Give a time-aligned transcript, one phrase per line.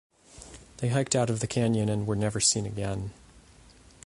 [0.77, 3.11] They hiked out of the canyon and were never seen again.